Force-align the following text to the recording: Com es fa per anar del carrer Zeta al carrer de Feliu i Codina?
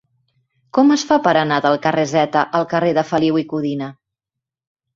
Com 0.77 0.93
es 0.95 1.03
fa 1.09 1.17
per 1.27 1.33
anar 1.41 1.59
del 1.67 1.77
carrer 1.85 2.07
Zeta 2.13 2.47
al 2.63 2.67
carrer 2.73 2.91
de 3.01 3.07
Feliu 3.13 3.41
i 3.45 3.47
Codina? 3.55 3.95